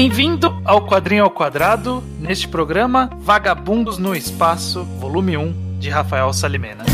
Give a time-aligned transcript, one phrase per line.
[0.00, 6.84] Bem-vindo ao Quadrinho ao Quadrado, neste programa Vagabundos no Espaço, volume 1, de Rafael Salimena.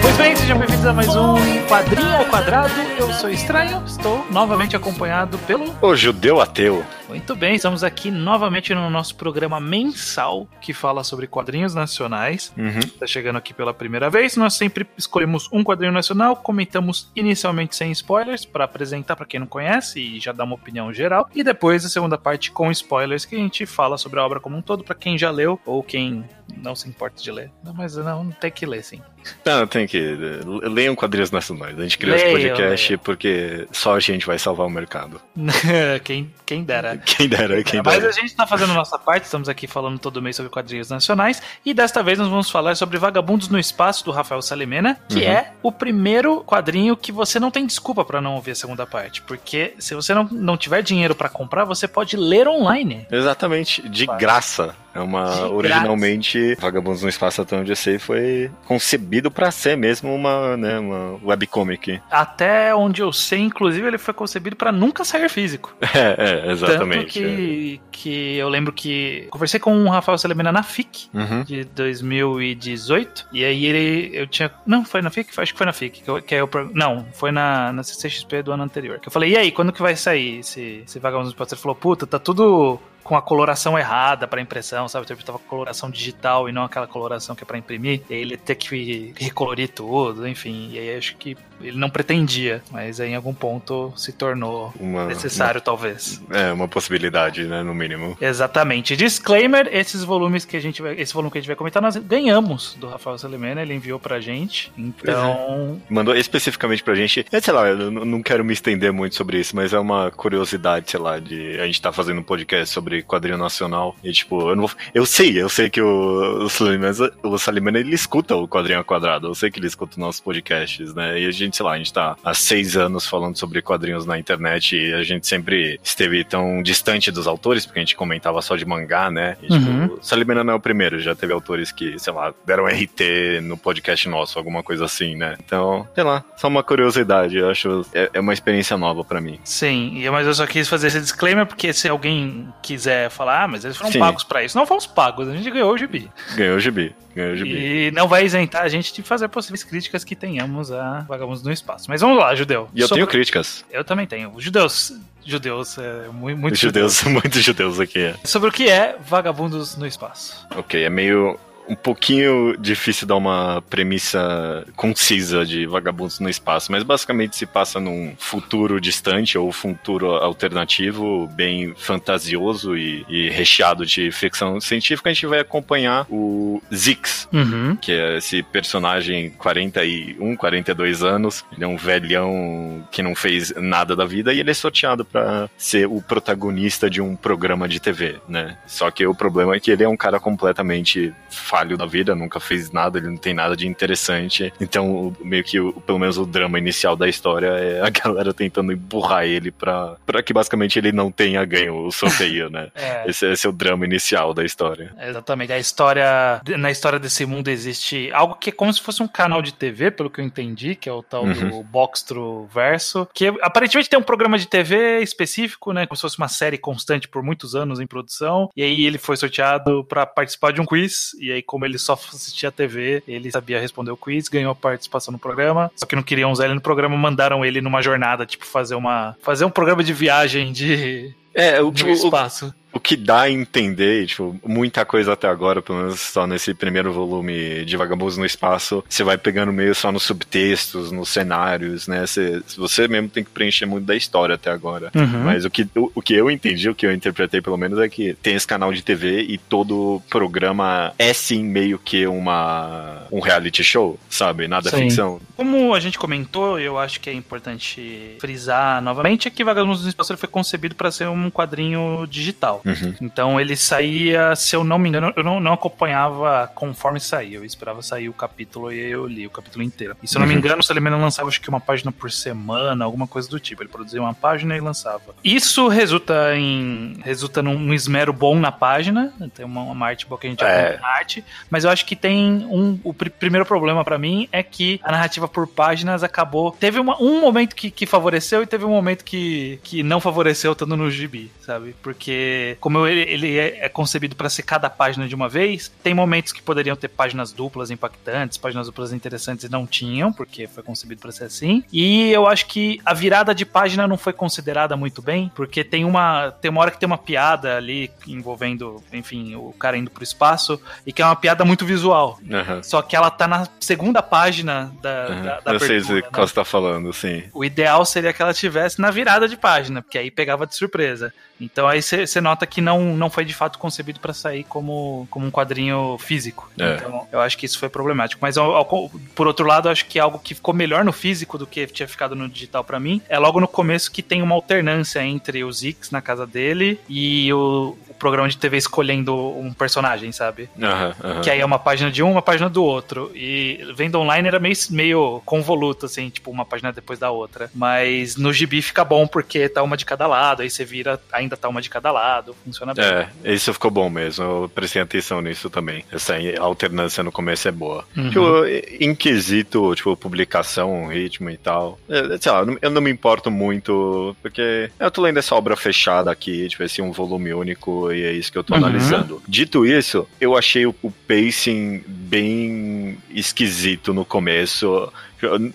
[0.00, 1.34] Pois bem, sejam bem-vindos a mais um
[1.66, 2.80] Quadrinho ao Quadrado.
[2.96, 6.86] Eu sou Estranho, estou novamente acompanhado pelo O judeu ateu.
[7.10, 12.52] Muito bem, estamos aqui novamente no nosso programa mensal que fala sobre quadrinhos nacionais.
[12.56, 12.78] Uhum.
[12.78, 14.36] Está chegando aqui pela primeira vez.
[14.36, 19.46] Nós sempre escolhemos um quadrinho nacional, comentamos inicialmente sem spoilers para apresentar para quem não
[19.48, 21.28] conhece e já dar uma opinião geral.
[21.34, 24.56] E depois a segunda parte com spoilers que a gente fala sobre a obra como
[24.56, 26.24] um todo para quem já leu ou quem
[26.56, 27.50] não se importa de ler.
[27.64, 29.00] Não, mas não, não tem que ler sim.
[29.44, 30.16] Não, tem que.
[30.62, 31.78] Leiam quadrinhos nacionais.
[31.78, 35.20] A gente criou esse Leiam, podcast porque só a gente vai salvar o mercado.
[36.04, 36.99] quem, quem dera.
[37.06, 38.08] Quem dera, quem Mas dera.
[38.08, 41.42] a gente está fazendo a nossa parte, estamos aqui falando todo mês sobre quadrinhos nacionais,
[41.64, 45.22] e desta vez nós vamos falar sobre Vagabundos no Espaço, do Rafael Salimena, que Uhum.
[45.30, 49.22] é o primeiro quadrinho que você não tem desculpa para não ouvir a segunda parte,
[49.22, 53.06] porque se você não, não tiver dinheiro para comprar, você pode ler online.
[53.10, 54.20] Exatamente, de Claro.
[54.20, 54.74] graça.
[54.94, 55.24] É uma.
[55.24, 60.56] De originalmente, Vagabundos no Espaço até onde eu sei foi concebido pra ser mesmo uma,
[60.56, 62.00] né, uma webcomic.
[62.10, 65.74] Até onde eu sei, inclusive, ele foi concebido para nunca sair físico.
[66.00, 67.20] É, é, exatamente.
[67.20, 71.18] Tanto que, que eu lembro que conversei com o Rafael Salimena na FIC, é.
[71.18, 71.42] Uhum.
[71.42, 73.26] de 2018.
[73.32, 74.10] E aí ele.
[74.14, 74.50] Eu tinha.
[74.64, 75.28] Não, foi na FIC?
[75.36, 76.02] Acho que foi na FIC.
[76.02, 78.98] Que, eu, que aí eu não, foi na, na CCXP do ano anterior.
[79.00, 81.54] Que eu falei, e aí, quando que vai sair esse, esse Vagabundos do Espaço?
[81.54, 82.80] Ele falou, puta, tá tudo
[83.10, 85.04] com a coloração errada pra impressão, sabe?
[85.04, 88.02] Tipo, tava com coloração digital e não aquela coloração que é pra imprimir.
[88.08, 90.70] E ele ia ter que recolorir tudo, enfim.
[90.72, 95.06] E aí acho que ele não pretendia, mas aí em algum ponto se tornou Uma,
[95.06, 96.22] necessário, talvez.
[96.28, 98.16] uma- é, uma possibilidade, né, no mínimo.
[98.20, 98.94] Exatamente.
[98.96, 100.94] Disclaimer: esses volumes que a gente vai.
[100.94, 104.20] Esse volume que a gente vai comentar, nós ganhamos do Rafael Salimena, ele enviou pra
[104.20, 104.72] gente.
[104.78, 105.82] Então.
[105.90, 107.26] Mandou especificamente pra gente.
[107.32, 110.12] É, sei lá, eu não não quero me estender muito sobre isso, mas é uma
[110.12, 113.94] curiosidade, sei lá, de a gente tá fazendo um podcast sobre quadrinho nacional.
[114.02, 114.76] E tipo, eu não vou.
[114.94, 119.28] Eu sei, eu sei que o, o Salimena, o Salimena ele escuta o quadrinho quadrado.
[119.28, 121.20] Eu sei que ele escuta os nossos podcasts, né?
[121.20, 124.18] E a gente, sei lá, a gente tá há seis anos falando sobre quadrinhos na
[124.18, 128.56] internet e a gente sempre esteve tão distante dos autores, porque a gente comentava só
[128.56, 129.36] de mangá, né?
[129.42, 129.86] E, tipo, Uhum.
[129.94, 133.56] o Salimena não é o primeiro, já teve autores que, sei lá, deram RT no
[133.56, 135.36] podcast nosso, alguma coisa assim, né?
[135.44, 139.38] Então, sei lá, só uma curiosidade, eu acho, é, é uma experiência nova pra mim.
[139.44, 142.48] Sim, mas eu só quis fazer esse disclaimer porque se alguém
[142.80, 143.98] quiser falar, ah, mas eles foram Sim.
[143.98, 144.56] pagos pra isso.
[144.56, 146.10] Não fomos pagos, a gente ganhou o gibi.
[146.34, 147.50] Ganhou o gibi, ganhou o gibi.
[147.50, 151.52] E não vai isentar a gente de fazer possíveis críticas que tenhamos a Vagabundos no
[151.52, 151.86] Espaço.
[151.88, 152.68] Mas vamos lá, Judeu.
[152.74, 153.64] E eu Sobre- tenho críticas.
[153.70, 154.32] Eu também tenho.
[154.38, 154.92] Judeus.
[155.24, 158.14] Judeus, é, muito, muito Muitos judeus, muitos judeus aqui.
[158.24, 160.46] Sobre o que é Vagabundos no Espaço.
[160.56, 161.38] Ok, é meio
[161.68, 167.78] um pouquinho difícil dar uma premissa concisa de vagabundos no espaço, mas basicamente se passa
[167.78, 175.10] num futuro distante ou futuro alternativo, bem fantasioso e, e recheado de ficção científica.
[175.10, 177.76] A gente vai acompanhar o Zix, Uhum.
[177.76, 181.44] que é esse personagem 41, 42 anos.
[181.52, 185.48] Ele é um velhão que não fez nada da vida e ele é sorteado pra
[185.56, 188.56] ser o protagonista de um programa de TV, né?
[188.66, 192.40] Só que o problema é que ele é um cara completamente falho da vida, nunca
[192.40, 194.52] fez nada, ele não tem nada de interessante.
[194.60, 198.72] Então, meio que o, pelo menos o drama inicial da história é a galera tentando
[198.72, 202.70] empurrar ele pra, pra que basicamente ele não tenha ganho o sorteio, né?
[202.80, 203.08] É.
[203.08, 204.94] Esse, esse é o drama inicial da história.
[204.98, 205.52] Exatamente.
[205.52, 206.40] A história.
[206.58, 209.90] Na história desse mundo existe algo que é como se fosse um canal de TV,
[209.90, 213.06] pelo que eu entendi, que é o tal do Boxtro Verso.
[213.12, 215.86] Que aparentemente tem um programa de TV específico, né?
[215.86, 218.48] Como se fosse uma série constante por muitos anos em produção.
[218.56, 221.14] E aí ele foi sorteado pra participar de um quiz.
[221.20, 225.12] E aí, como ele só assistia a TV, ele sabia responder o quiz, ganhou participação
[225.12, 225.70] no programa.
[225.76, 229.16] Só que não queriam usar ele no programa, mandaram ele numa jornada, tipo, fazer uma.
[229.22, 231.14] fazer um programa de viagem de.
[231.34, 232.52] É, o, de um o, espaço.
[232.72, 236.92] O que dá a entender, tipo, muita coisa até agora, pelo menos só nesse primeiro
[236.92, 242.06] volume de Vagabundos no Espaço, você vai pegando meio só nos subtextos, nos cenários, né?
[242.06, 244.90] Você, você mesmo tem que preencher muito da história até agora.
[244.94, 245.24] Uhum.
[245.24, 247.88] Mas o que, o, o que eu entendi, o que eu interpretei pelo menos, é
[247.88, 253.20] que tem esse canal de TV e todo programa é sim meio que uma um
[253.20, 254.46] reality show, sabe?
[254.46, 254.82] Nada é Sim.
[254.84, 255.20] ficção.
[255.36, 259.88] Como a gente comentou, eu acho que é importante frisar novamente é que Vagabundos no
[259.88, 262.62] Espaço ele foi concebido para ser como um quadrinho digital.
[262.64, 262.94] Uhum.
[263.00, 267.38] Então ele saía, se eu não me engano, eu não, não acompanhava conforme saía.
[267.38, 269.96] Eu esperava sair o capítulo e eu li o capítulo inteiro.
[270.02, 270.40] E se eu não me uhum.
[270.40, 273.62] engano, o Salimena lançava acho que uma página por semana, alguma coisa do tipo.
[273.62, 275.14] Ele produzia uma página e lançava.
[275.24, 279.12] Isso resulta em resulta num esmero bom na página.
[279.34, 280.78] Tem uma, uma arte boa que a gente é.
[280.78, 281.24] na arte.
[281.48, 282.78] Mas eu acho que tem um.
[282.82, 286.52] O pr primeiro problema para mim é que a narrativa por páginas acabou.
[286.52, 290.52] Teve uma, um momento que, que favoreceu e teve um momento que, que não favoreceu
[290.52, 291.09] estando no gibi,
[291.40, 291.74] sabe?
[291.82, 295.94] Porque, como ele, ele é, é concebido para ser cada página de uma vez, tem
[295.94, 300.62] momentos que poderiam ter páginas duplas impactantes, páginas duplas interessantes e não tinham, porque foi
[300.62, 301.64] concebido para ser assim.
[301.72, 305.84] E eu acho que a virada de página não foi considerada muito bem, porque tem
[305.84, 310.02] uma, tem uma hora que tem uma piada ali envolvendo, enfim, o cara indo pro
[310.02, 312.18] espaço, e que é uma piada muito visual.
[312.22, 312.62] Uhum.
[312.62, 315.22] Só que ela tá na segunda página da, uhum.
[315.22, 316.08] da, da Eu sei o que né?
[316.12, 317.24] você tá falando, sim.
[317.32, 320.99] O ideal seria que ela tivesse na virada de página, porque aí pegava de surpresa.
[321.40, 325.26] Então aí você nota que não, não foi de fato concebido para sair como, como
[325.26, 326.50] um quadrinho físico.
[326.58, 326.74] É.
[326.74, 328.20] Então eu acho que isso foi problemático.
[328.20, 331.38] Mas ao, ao, por outro lado, eu acho que algo que ficou melhor no físico
[331.38, 334.34] do que tinha ficado no digital para mim é logo no começo que tem uma
[334.34, 339.52] alternância entre os X na casa dele e o, o programa de TV escolhendo um
[339.52, 340.50] personagem, sabe?
[340.56, 341.20] Uhum, uhum.
[341.22, 343.10] Que aí é uma página de um, uma página do outro.
[343.14, 347.50] E vendo online era meio, meio convoluto, assim, tipo, uma página depois da outra.
[347.54, 351.30] Mas no gibi fica bom porque tá uma de cada lado, aí você vira ainda
[351.30, 352.84] ainda tá uma de cada lado, funciona bem.
[352.84, 355.84] É, isso ficou bom mesmo, eu prestei atenção nisso também.
[355.92, 357.84] Essa alternância no começo é boa.
[357.96, 358.08] Uhum.
[358.08, 358.44] Tipo,
[358.80, 364.16] em quesito, tipo, publicação, ritmo e tal, é, sei lá, eu não me importo muito,
[364.20, 368.12] porque eu tô lendo essa obra fechada aqui, tipo, esse um volume único e é
[368.12, 368.64] isso que eu tô uhum.
[368.64, 369.22] analisando.
[369.26, 374.92] Dito isso, eu achei o, o pacing bem esquisito no começo.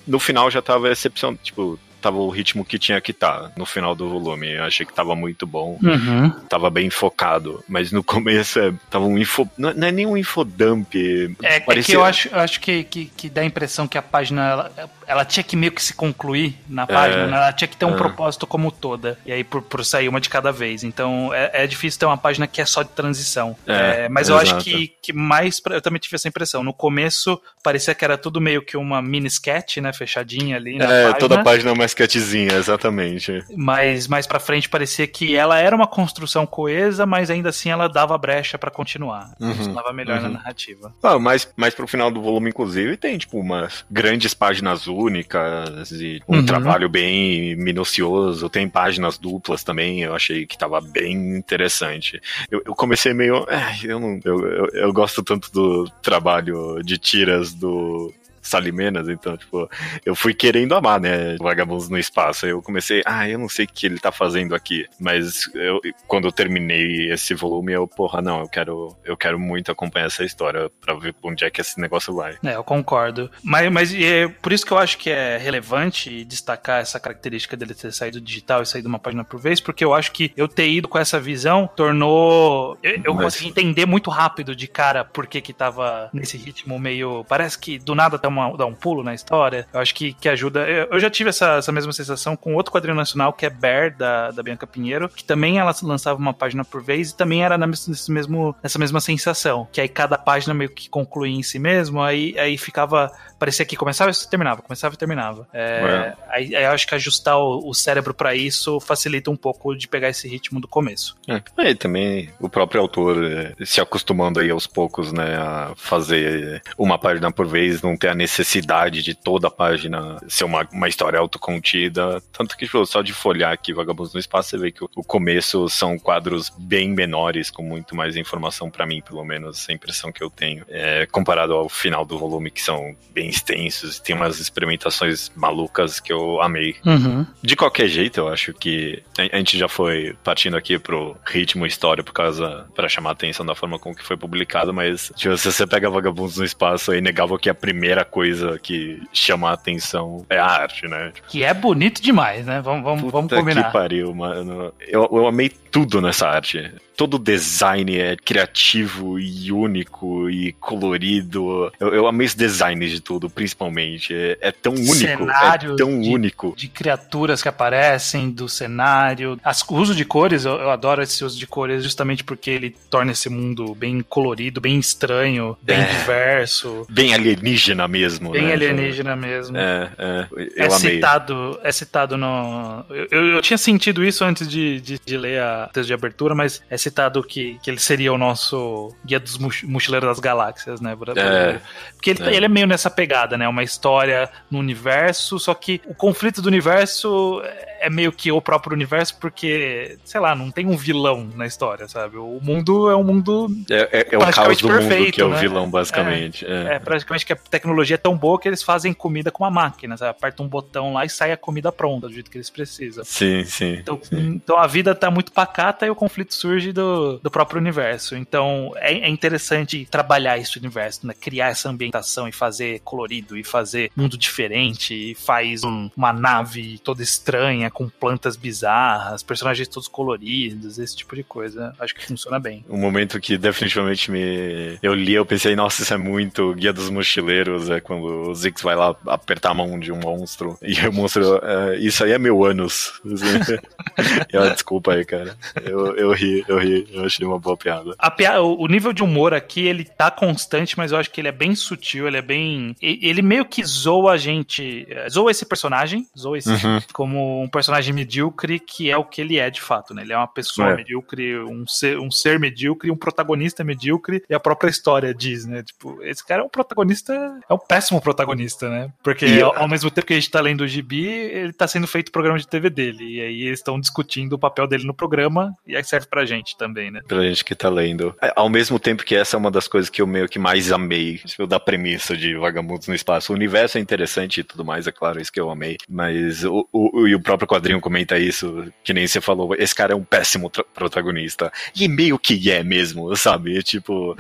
[0.08, 3.66] No final já tava excepcional, tipo, tava o ritmo que tinha que estar tá no
[3.66, 4.52] final do volume.
[4.52, 5.80] Eu achei que tava muito bom.
[5.82, 6.30] Uhum.
[6.48, 7.64] Tava bem focado.
[7.68, 9.50] Mas no começo é, tava um info.
[9.58, 10.94] Não, não é nem um infodump.
[11.42, 11.94] É, parecia...
[11.94, 14.72] é que eu acho, acho que, que, que, dá a impressão que a página ela,
[15.08, 16.86] ela tinha que meio que se concluir na é.
[16.86, 17.24] página.
[17.24, 17.98] É, ela tinha que ter um é.
[17.98, 19.18] propósito como toda.
[19.26, 20.84] E aí por, por sair uma de cada vez.
[20.84, 23.58] Então é, é difícil ter uma página que é só de transição.
[23.66, 25.60] É, é mas eu acho que, que mais.
[25.60, 26.64] Pra, eu também tive essa impressão.
[26.64, 29.92] No começo parecia que era tudo meio que uma mini sketch, né?
[29.92, 30.76] Fechadinha ali.
[30.76, 31.14] é, página.
[31.16, 33.44] toda a página mais sketchzinha, exatamente.
[33.56, 37.88] Mas mais pra frente parecia que ela era uma construção coesa, mas ainda assim ela
[37.88, 39.34] dava brecha para continuar.
[39.40, 40.24] Uhum, funcionava melhor uhum.
[40.24, 40.94] na narrativa.
[41.02, 46.22] Ah, mas mais pro final do volume, inclusive, tem, tipo, umas grandes páginas únicas e
[46.28, 46.46] um uhum.
[46.46, 48.50] trabalho bem minucioso.
[48.50, 52.22] Tem páginas duplas também, eu achei que tava bem interessante.
[52.52, 53.46] Eu, eu comecei meio.
[53.50, 58.14] É, eu, não, eu, eu, eu gosto tanto do trabalho de tiras do
[58.48, 59.70] Salimenas, então, tipo,
[60.06, 61.36] eu fui querendo amar, né?
[61.38, 62.46] Vagabundos no Espaço.
[62.46, 64.86] Aí eu comecei, ah, eu não sei o que ele tá fazendo aqui.
[65.00, 69.72] Mas eu, quando eu terminei esse volume, eu, porra, não, eu quero, eu quero muito
[69.72, 72.38] acompanhar essa história pra ver onde é que esse negócio vai.
[72.44, 73.30] É, eu concordo.
[73.44, 77.74] Mas, mas é por isso que eu acho que é relevante destacar essa característica dele
[77.74, 80.70] ter saído digital e saído uma página por vez, porque eu acho que eu ter
[80.70, 82.78] ido com essa visão tornou.
[82.82, 83.26] Eu, eu mas...
[83.26, 87.26] consegui entender muito rápido de cara por que que tava nesse ritmo meio.
[87.28, 89.68] Parece que do nada tá uma, dar um pulo na história.
[89.74, 90.62] Eu acho que, que ajuda.
[90.68, 94.32] Eu, já tive essa, essa mesma sensação com outro quadrinho nacional, que é Bear, da,
[94.32, 98.12] da Bianca Pinheiro, que também ela lançava uma página por vez e também era nesse
[98.12, 99.68] mesmo, nessa mesma sensação.
[99.72, 103.12] Que aí cada página meio que concluía em si mesmo, aí, aí ficava.
[103.38, 105.48] Parecia que começava e terminava, começava e terminava.
[105.54, 109.76] É, aí, aí, eu acho que ajustar o, o cérebro para isso facilita um pouco
[109.76, 111.16] de pegar esse ritmo do começo.
[111.28, 116.62] É, e também o próprio autor é, se acostumando aí aos poucos, né, a fazer
[116.78, 120.88] uma página por vez, não ter a necessidade de toda a página ser uma, uma
[120.88, 122.22] história autocontida.
[122.34, 125.04] Tanto que, tipo, só de folhar aqui Vagabundos no Espaço, você vê que o, o
[125.04, 130.12] começo são quadros bem menores, com muito mais informação para mim, pelo menos, a impressão
[130.12, 130.66] que eu tenho.
[130.70, 136.12] É, comparado ao final do volume, que são bem extensos, tem umas experimentações malucas que
[136.12, 136.76] eu amei.
[136.86, 137.26] Uhum.
[137.42, 141.66] De qualquer jeito, eu acho que a, a gente já foi partindo aqui pro ritmo
[141.66, 145.38] história por causa para chamar a atenção da forma como que foi publicado, mas tipo,
[145.38, 149.54] se você pega Vagabundos no Espaço, é inegável que a primeira coisa que chama a
[149.54, 151.12] atenção é a arte, né?
[151.28, 152.62] Que é bonito demais, né?
[152.62, 153.66] Vamos, vamos, vamos combinar.
[153.66, 154.72] que pariu, mano.
[154.88, 161.72] Eu, eu amei tudo nessa arte todo o design é criativo e único e colorido.
[161.80, 164.14] Eu, eu amei esse design de tudo, principalmente.
[164.14, 164.94] É, é tão único.
[164.94, 166.54] É cenário é tão de, único.
[166.56, 169.40] De criaturas que aparecem, do cenário.
[169.44, 172.76] As, o uso de cores, eu, eu, adoro esse uso de cores justamente porque ele
[172.90, 176.86] torna esse mundo bem colorido, bem estranho, bem é, diverso.
[176.90, 178.32] Bem alienígena mesmo.
[178.32, 178.54] Bem né?
[178.54, 179.58] alienígena mesmo.
[179.58, 180.28] É, é.
[180.32, 180.96] Eu é amei.
[180.96, 182.86] Citado, é citado no.
[182.90, 186.64] Eu, eu, tinha sentido isso antes de, de, de ler a texto de abertura, mas
[186.70, 190.96] é citado que, que ele seria o nosso guia dos mochileiros das galáxias, né?
[191.16, 191.60] É,
[191.94, 192.36] Porque ele, é.
[192.36, 193.48] ele é meio nessa pegada, né?
[193.48, 197.42] Uma história no universo, só que o conflito do universo
[197.86, 201.88] é meio que o próprio universo, porque, sei lá, não tem um vilão na história,
[201.88, 202.18] sabe?
[202.18, 203.48] O mundo é um mundo.
[203.70, 205.40] É, é, é o caos do perfeito, mundo que é o né?
[205.40, 206.46] vilão, basicamente.
[206.46, 209.44] É, é, é, praticamente que a tecnologia é tão boa que eles fazem comida com
[209.44, 210.12] uma máquina, sabe?
[210.12, 213.04] Aperta um botão lá e sai a comida pronta, do jeito que eles precisam.
[213.06, 213.74] Sim, sim.
[213.74, 214.34] Então, sim.
[214.36, 218.16] então a vida tá muito pacata e o conflito surge do, do próprio universo.
[218.16, 221.14] Então é, é interessante trabalhar esse universo, né?
[221.14, 226.80] Criar essa ambientação e fazer colorido e fazer mundo diferente e faz um, uma nave
[226.80, 231.76] toda estranha com plantas bizarras, personagens todos coloridos, esse tipo de coisa.
[231.78, 232.64] Acho que funciona bem.
[232.70, 234.80] Um momento que definitivamente me.
[234.82, 238.62] Eu li, eu pensei, nossa, isso é muito Guia dos Mochileiros, é quando o Zix
[238.62, 241.42] vai lá apertar a mão de um monstro e o monstro.
[241.44, 242.94] É, isso aí é meu ânus.
[244.32, 245.36] eu, desculpa aí, cara.
[245.62, 247.94] Eu, eu ri, eu ri, eu achei uma boa piada.
[248.00, 248.42] A piada.
[248.42, 251.54] O nível de humor aqui, ele tá constante, mas eu acho que ele é bem
[251.56, 252.74] sutil, ele é bem.
[252.82, 254.88] Ele meio que zoa a gente.
[255.10, 256.80] Zoa esse personagem, zoa esse uhum.
[256.94, 260.04] como um personagem personagem medíocre que é o que ele é de fato, né?
[260.04, 260.76] Ele é uma pessoa é.
[260.76, 265.64] medíocre, um ser, um ser medíocre, um protagonista medíocre, e a própria história diz, né?
[265.64, 267.14] Tipo, esse cara é um protagonista,
[267.50, 268.92] é um péssimo protagonista, né?
[269.04, 271.68] Porque e, ao, ao, mesmo tempo que a gente tá lendo o gibi, ele tá
[271.68, 274.86] sendo feito o programa de TV dele, e aí eles estão discutindo o papel dele
[274.86, 277.02] no programa, e aí serve pra gente também, né?
[277.08, 278.16] Pra gente que tá lendo.
[278.22, 280.72] É, ao mesmo tempo que essa é uma das coisas que eu meio que mais
[280.72, 283.32] amei, tipo, da premissa de Vagabundos no Espaço.
[283.32, 286.68] O universo é interessante e tudo mais, é claro, isso que eu amei, mas o,
[286.72, 290.04] o, o, o próprio quadrinho comenta isso, que nem você falou, esse cara é um
[290.04, 291.52] péssimo protagonista.
[291.76, 293.62] E meio que é mesmo, sabe?
[293.64, 294.16] Tipo.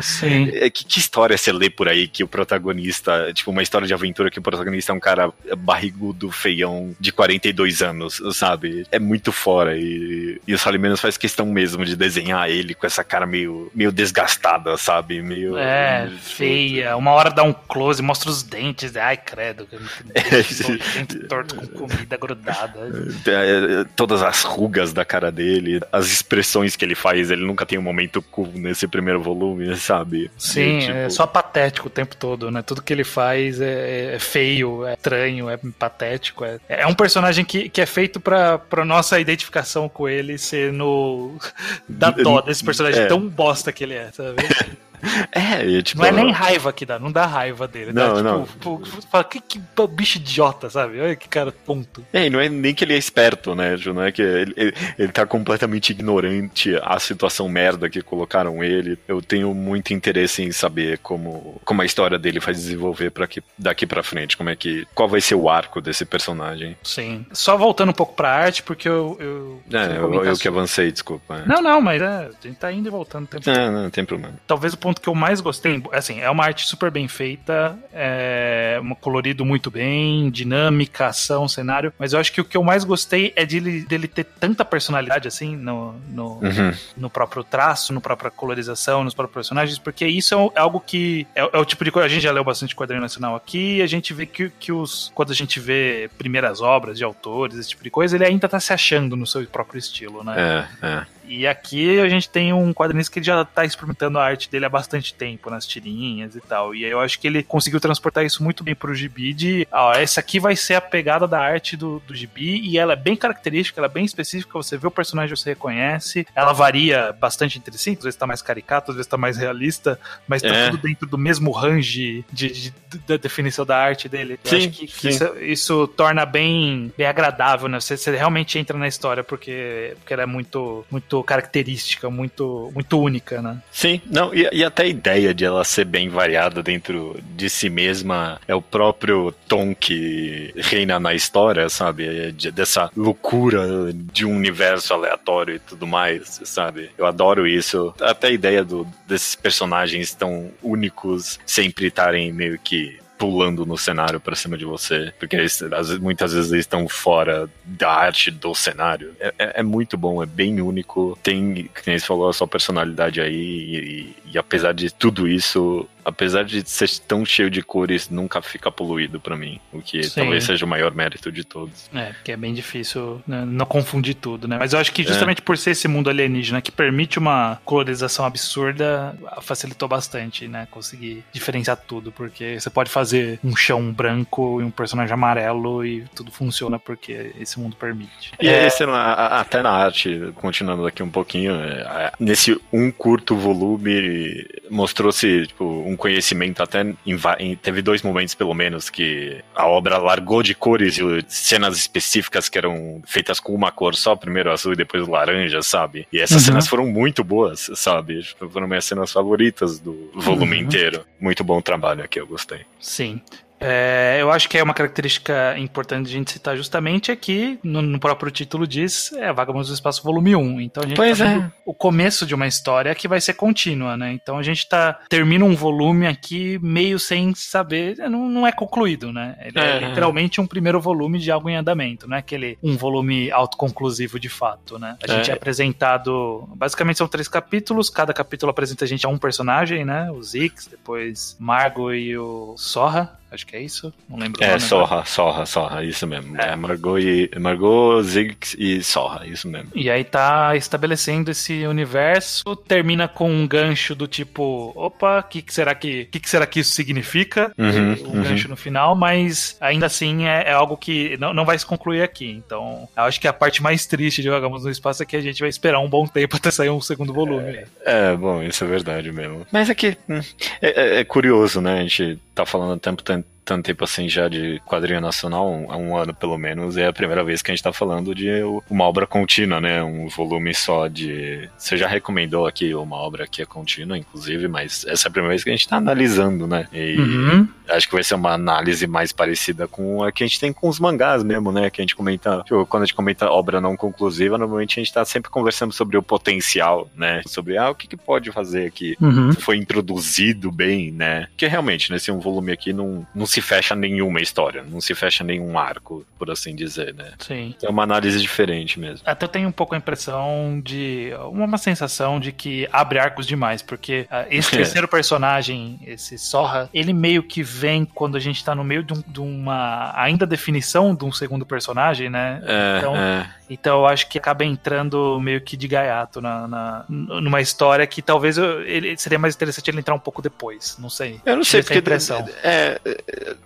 [0.53, 3.94] É, que, que, história você lê por aí que o protagonista, tipo, uma história de
[3.94, 8.86] aventura que o protagonista é um cara barrigudo, feião, de 42 anos, sabe?
[8.91, 9.77] É muito fora.
[9.77, 13.72] E, e o Sally Menos faz questão mesmo de desenhar ele com essa cara meio,
[13.74, 15.22] meio desgastada, sabe?
[15.22, 15.58] Meio.
[15.58, 16.96] É, feia.
[16.98, 18.96] Uma hora dá um close, mostra os dentes.
[18.96, 19.67] Ai, credo.
[20.13, 20.22] É,
[21.00, 22.79] dente torto com comida grudada.
[23.25, 27.77] É, todas as rugas da cara dele, as expressões que ele faz, ele nunca tem
[27.77, 30.29] um momento cool nesse primeiro volume, sabe?
[30.38, 30.91] Sim, tipo...
[30.91, 32.62] é só patético o tempo todo, né?
[32.62, 36.45] Tudo que ele faz é, é feio, é estranho, é patético.
[36.45, 40.72] É, é um personagem que, que é feito pra, pra nossa identificação com ele ser
[40.72, 41.38] no.
[41.88, 43.07] da dó desse personagem é.
[43.07, 44.36] tão bosta que ele é, sabe?
[45.31, 47.91] É, tipo, não é nem raiva que dá, não dá raiva dele.
[47.91, 48.45] Não, dá, não.
[48.45, 49.59] Tipo, fala, que, que
[49.89, 50.99] bicho idiota, sabe?
[50.99, 52.05] Olha que cara tonto.
[52.13, 53.77] É, e não é nem que ele é esperto, né?
[53.85, 58.97] Não é que ele, ele, ele tá completamente ignorante à situação merda que colocaram ele.
[59.07, 63.43] Eu tenho muito interesse em saber como, como a história dele vai desenvolver para que
[63.57, 66.77] daqui para frente, como é que qual vai ser o arco desse personagem.
[66.83, 67.25] Sim.
[67.31, 69.17] Só voltando um pouco pra arte, porque eu.
[69.19, 71.37] eu é, eu, eu que avancei, desculpa.
[71.39, 71.47] É.
[71.47, 73.27] Não, não, mas é, a gente tá indo e voltando.
[73.27, 74.35] Tempo é, não, não tem problema.
[74.47, 78.79] Talvez o ponto que eu mais gostei, assim, é uma arte super bem feita, é
[78.83, 82.83] um colorido muito bem, dinâmica, ação, cenário, mas eu acho que o que eu mais
[82.83, 86.71] gostei é dele, dele ter tanta personalidade, assim, no, no, uhum.
[86.95, 91.41] no próprio traço, no própria colorização, nos próprios personagens, porque isso é, algo que é,
[91.41, 94.13] é, o tipo de coisa, a gente já leu bastante quadrinho nacional aqui, a gente
[94.13, 97.89] vê que, que os, quando a gente vê primeiras obras de autores, esse tipo de
[97.89, 100.67] coisa, ele ainda tá se achando no seu próprio estilo, né?
[100.81, 101.14] É, é.
[101.27, 104.70] E aqui a gente tem um quadrinista que já tá experimentando a arte dele há
[104.70, 106.74] bastante tempo, nas tirinhas e tal.
[106.74, 110.20] E eu acho que ele conseguiu transportar isso muito bem pro gibi de, ó, essa
[110.20, 113.79] aqui vai ser a pegada da arte do, do gibi e ela é bem característica,
[113.79, 116.25] ela é bem específica, você vê o personagem, você reconhece.
[116.36, 120.00] Ela varia bastante entre si, às vezes tá mais caricato, às vezes tá mais realista,
[120.27, 120.70] mas tá é.
[120.70, 122.74] tudo dentro do mesmo range de, de, de,
[123.08, 124.39] da definição da arte dele.
[124.44, 127.79] Eu sim, acho que, que isso, isso, torna bem, bem agradável, né?
[127.79, 132.72] Você, você realmente entra na história porque, porque ela é muito, muito muito característica, muito,
[132.74, 133.62] muito única, né?
[133.72, 137.69] Sim, não, e, e até a ideia de ela ser bem variada dentro de si
[137.69, 142.27] mesma é o próprio tom que reina na história, sabe?
[142.27, 146.89] É de, dessa loucura de um universo aleatório e tudo mais, sabe?
[146.98, 147.93] Eu adoro isso.
[148.01, 154.19] Até a ideia do, desses personagens tão únicos sempre estarem meio que pulando no cenário
[154.19, 155.62] para cima de você, porque eles,
[156.01, 159.15] muitas vezes eles estão fora da arte do cenário.
[159.19, 161.17] É, é, é muito bom, é bem único.
[161.24, 166.45] Tem, como você falou, a sua personalidade aí, e, e apesar de tudo isso, apesar
[166.45, 169.59] de ser tão cheio de cores, nunca fica poluído para mim.
[169.74, 170.21] O que Sim.
[170.21, 171.89] talvez seja o maior mérito de todos.
[171.93, 174.57] É, porque é bem difícil né, não confundir tudo, né?
[174.59, 175.41] Mas eu acho que justamente é.
[175.41, 180.67] por ser esse mundo alienígena que permite uma colorização absurda, facilitou bastante, né?
[180.69, 186.05] Conseguir diferenciar tudo, porque você pode fazer um chão branco e um personagem amarelo e
[186.15, 188.31] tudo funciona porque esse mundo permite.
[188.39, 188.67] E é...
[188.67, 195.65] esse, até na arte, continuando aqui um pouquinho, é, nesse um curto volume mostrou-se tipo,
[195.65, 200.43] um um conhecimento até em, em, teve dois momentos pelo menos que a obra largou
[200.43, 204.75] de cores e cenas específicas que eram feitas com uma cor só, primeiro azul e
[204.75, 206.07] depois laranja, sabe?
[206.11, 206.47] E essas uhum.
[206.47, 208.21] cenas foram muito boas, sabe?
[208.51, 210.63] Foram minhas cenas favoritas do volume uhum.
[210.63, 211.05] inteiro.
[211.19, 212.61] Muito bom trabalho aqui, eu gostei.
[212.79, 213.21] Sim.
[213.59, 218.00] É, eu acho que é uma característica importante a gente citar justamente aqui, no, no,
[218.00, 220.62] próprio título diz, é Vagabundos do Espaço Volume 1.
[220.62, 221.51] Então a gente pois tá é.
[221.65, 224.12] o começo de uma história que vai ser contínua, né?
[224.12, 229.12] Então a gente tá termina um volume aqui meio sem saber, não, não é concluído,
[229.12, 229.35] né?
[229.41, 229.77] Ele é.
[229.77, 234.19] é literalmente um primeiro volume de algo em andamento, não é aquele um volume autoconclusivo
[234.19, 234.97] de fato, né?
[235.03, 239.09] A gente é, é apresentado, basicamente são três capítulos, cada capítulo apresenta a gente a
[239.09, 240.12] um personagem, né?
[240.12, 244.44] O Zix, depois Margo e o Sorra acho que é isso, não lembro.
[244.44, 246.39] É, Sorra, Sorra, Sorra, isso mesmo.
[246.39, 246.50] É.
[246.50, 249.70] é Margot, e, Margot, Ziggs e Sorra, isso mesmo.
[249.75, 255.41] E aí tá estabelecendo esse universo, termina com um gancho do tipo, opa, o que,
[255.41, 257.51] que, será que, que, que será que isso significa?
[257.58, 258.24] Uhum, o uhum.
[258.24, 262.01] gancho no final, mas ainda assim é, é, algo que não, não vai se concluir
[262.01, 262.29] aqui.
[262.29, 265.22] Então, eu acho que a parte mais triste de Vagamos no Espaço é que a
[265.22, 267.65] gente vai esperar um bom tempo até sair um segundo volume.
[267.86, 269.46] É, é bom, isso é verdade mesmo.
[269.51, 270.22] Mas é que hum,
[270.62, 271.79] é, é, é curioso, né?
[271.79, 275.71] A gente tá falando há tempo tanto tanto tempo assim já de quadrinho nacional, um,
[275.71, 278.29] há um ano pelo menos, é a primeira vez que a gente tá falando de
[278.69, 279.83] uma obra contínua, né?
[279.83, 281.47] Um volume só de.
[281.57, 285.29] Você já recomendou aqui uma obra que é contínua, inclusive, mas essa é a primeira
[285.29, 286.67] vez que a gente tá analisando, né?
[286.73, 287.47] E uhum.
[287.69, 290.67] acho que vai ser uma análise mais parecida com a que a gente tem com
[290.67, 291.69] os mangás mesmo, né?
[291.69, 292.41] Que a gente comenta.
[292.43, 295.97] Tipo, quando a gente comenta obra não conclusiva, normalmente a gente tá sempre conversando sobre
[295.97, 297.21] o potencial, né?
[297.27, 298.97] Sobre ah, o que, que pode fazer aqui.
[298.99, 299.33] Uhum.
[299.33, 301.27] Foi introduzido bem, né?
[301.37, 305.23] Que realmente, nesse um volume aqui não, não se fecha nenhuma história, não se fecha
[305.23, 307.13] nenhum arco, por assim dizer, né?
[307.19, 307.55] Sim.
[307.61, 309.01] É uma análise diferente mesmo.
[309.05, 311.11] Até eu tenho um pouco a impressão de.
[311.31, 316.93] uma sensação de que abre arcos demais, porque uh, esse terceiro personagem, esse Sorra, ele
[316.93, 320.95] meio que vem quando a gente tá no meio de, um, de uma ainda definição
[320.95, 322.41] de um segundo personagem, né?
[322.43, 323.29] É, então, é.
[323.49, 328.01] Então eu acho que acaba entrando meio que de gaiato na, na numa história que
[328.01, 331.19] talvez eu, ele seria mais interessante ele entrar um pouco depois, não sei.
[331.25, 332.27] Eu não sei, porque impressão.
[332.43, 332.79] É,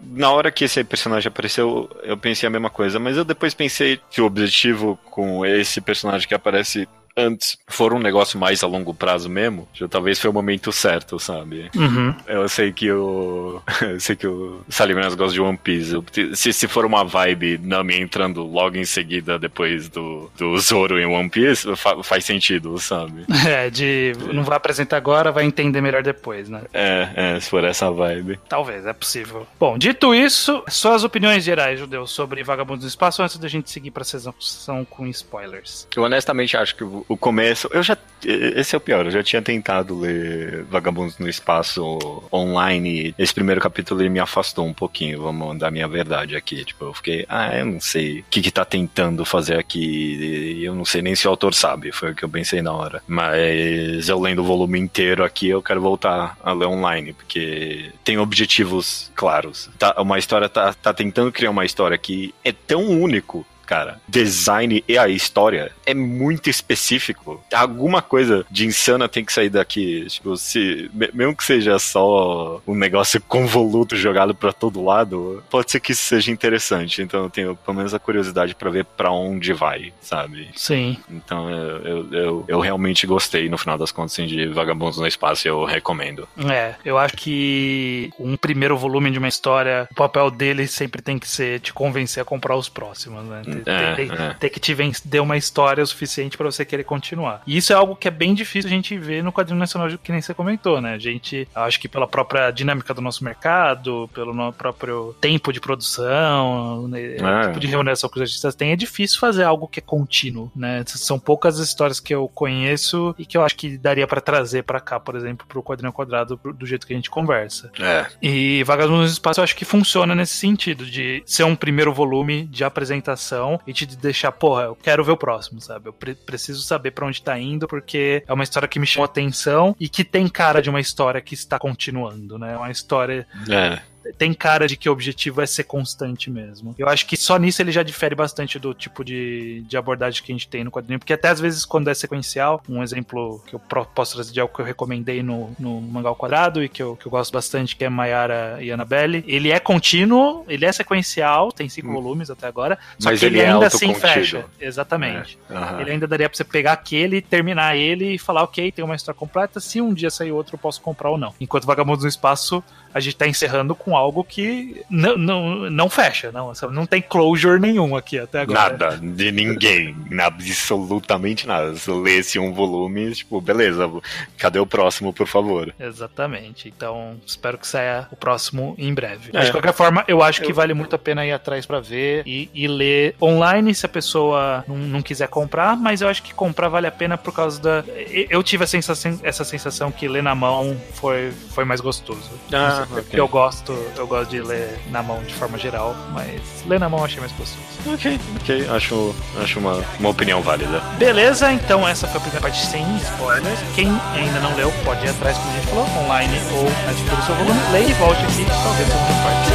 [0.01, 3.99] na hora que esse personagem apareceu, eu pensei a mesma coisa, mas eu depois pensei
[4.09, 6.87] que o objetivo com esse personagem que aparece
[7.19, 11.19] antes for um negócio mais a longo prazo mesmo, já talvez foi o momento certo,
[11.19, 11.69] sabe?
[11.75, 12.15] Uhum.
[12.27, 13.61] Eu sei que o.
[13.81, 15.95] eu sei que o Salinas gosta de One Piece.
[16.33, 21.05] Se, se for uma vibe Nami entrando logo em seguida depois do, do Zoro em
[21.05, 23.25] One Piece, fa, faz sentido, sabe?
[23.49, 24.13] É, de.
[24.31, 26.61] Não vai apresentar agora, vai entender melhor depois, né?
[26.73, 28.39] É, é, se for essa vibe.
[28.47, 29.47] Talvez, é possível.
[29.59, 33.71] Bom, dito isso, só as opiniões gerais, Judeu, sobre Vagabundos do Espaço antes da gente
[33.71, 35.87] seguir pra sessão com spoilers.
[35.95, 37.67] Eu honestamente acho que o começo.
[37.73, 37.97] Eu já.
[38.23, 41.97] Esse é o pior, eu já tinha tentado ler Vagabundos no Espaço
[42.31, 43.15] online.
[43.17, 46.63] Esse primeiro capítulo ele me afastou um pouquinho, vamos dar minha verdade aqui.
[46.65, 50.61] Tipo, eu fiquei, ah, eu não sei o que, que tá tentando fazer aqui.
[50.61, 53.01] Eu não sei nem se o autor sabe, foi o que eu pensei na hora.
[53.07, 58.19] Mas eu lendo o volume inteiro aqui, eu quero voltar a ler online, porque tem
[58.19, 59.69] objetivos claros.
[59.79, 64.83] Tá, uma história tá, tá tentando criar uma história que é tão único cara, design
[64.87, 67.39] e a história é muito específico.
[67.53, 70.07] Alguma coisa de insana tem que sair daqui.
[70.09, 75.79] Tipo, se, mesmo que seja só um negócio convoluto jogado para todo lado, pode ser
[75.79, 77.03] que isso seja interessante.
[77.03, 80.49] Então eu tenho pelo menos a curiosidade para ver para onde vai, sabe?
[80.55, 80.97] Sim.
[81.07, 85.47] Então eu, eu, eu, realmente gostei no final das contas assim, de Vagabundos no Espaço
[85.47, 86.27] eu recomendo.
[86.51, 91.19] É, eu acho que um primeiro volume de uma história, o papel dele sempre tem
[91.19, 93.43] que ser te convencer a comprar os próximos, né?
[93.45, 94.33] Ele é, tem, é.
[94.39, 97.41] tem, que te vender uma história o suficiente para você querer continuar.
[97.45, 100.11] E isso é algo que é bem difícil a gente ver no quadrinho nacional, que
[100.11, 100.93] nem você comentou, né?
[100.93, 106.87] A gente, acho que pela própria dinâmica do nosso mercado, pelo próprio tempo de produção,
[106.87, 107.47] né, é.
[107.47, 110.83] tipo de remuneração que os artistas têm, é difícil fazer algo que é contínuo, né?
[110.87, 114.79] São poucas histórias que eu conheço e que eu acho que daria para trazer para
[114.79, 117.71] cá, por exemplo, pro quadrinho quadrado do jeito que a gente conversa.
[117.79, 118.05] É.
[118.21, 122.45] E Vagabundo no Espaço eu acho que funciona nesse sentido, de ser um primeiro volume
[122.45, 125.87] de apresentação e te deixar, porra, eu quero ver o próximo, sabe?
[125.87, 129.05] Eu pre preciso saber para onde tá indo, porque é uma história que me chamou
[129.05, 132.57] atenção e que tem cara de uma história que está continuando, né?
[132.57, 133.25] Uma história.
[133.49, 133.79] É
[134.17, 136.75] tem cara de que o objetivo é ser constante mesmo.
[136.77, 140.31] Eu acho que só nisso ele já difere bastante do tipo de, de abordagem que
[140.31, 143.53] a gente tem no quadrinho, porque até às vezes quando é sequencial, um exemplo que
[143.53, 146.95] eu posso trazer de algo que eu recomendei no, no Mangal Quadrado e que eu,
[146.95, 151.51] que eu gosto bastante, que é Mayara e Annabelle, ele é contínuo, ele é sequencial,
[151.51, 151.93] tem cinco hum.
[151.93, 154.45] volumes até agora, só Mas que ele, ele é ainda assim fecha.
[154.59, 155.37] Exatamente.
[155.49, 155.53] É.
[155.53, 155.81] Uhum.
[155.81, 159.17] Ele ainda daria pra você pegar aquele, terminar ele e falar, ok, tem uma história
[159.17, 161.33] completa, se um dia sair outro eu posso comprar ou não.
[161.39, 166.31] Enquanto Vagabundos no Espaço, a gente tá encerrando com algo que não, não, não fecha,
[166.31, 168.77] não, não tem closure nenhum aqui até agora.
[168.77, 171.75] Nada, de ninguém, absolutamente nada.
[171.75, 173.89] Se eu lesse um volume, tipo, beleza,
[174.37, 175.73] cadê o próximo, por favor?
[175.79, 179.29] Exatamente, então espero que saia o próximo em breve.
[179.29, 179.37] É.
[179.37, 180.55] Mas de qualquer forma, eu acho que eu...
[180.55, 184.63] vale muito a pena ir atrás para ver e, e, ler online se a pessoa
[184.67, 187.83] não, não, quiser comprar, mas eu acho que comprar vale a pena por causa da.
[188.29, 192.29] Eu tive a sensação, essa sensação que ler na mão foi, foi mais gostoso.
[192.51, 193.19] Ah, okay.
[193.19, 196.99] eu gosto, eu gosto de ler na mão de forma geral, mas ler na mão
[196.99, 197.59] eu achei mais gostoso.
[197.85, 200.81] Ok, ok, acho, acho uma, uma opinião válida.
[200.97, 203.59] Beleza, então essa foi a primeira parte sem spoilers.
[203.75, 207.25] Quem ainda não leu, pode ir atrás, como a gente falou, online ou adquirir o
[207.25, 207.59] seu volume.
[207.71, 209.49] Leia e volte aqui, talvez a outra parte.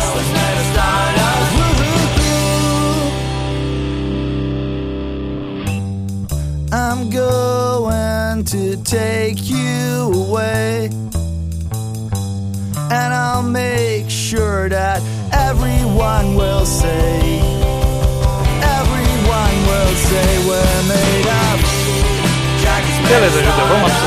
[6.77, 10.91] I'm going to take you away.
[12.91, 17.41] And I'll make sure that everyone will say,
[18.61, 21.61] everyone will say we're made up.
[23.09, 23.99] Beleza, Judeu, vamos lá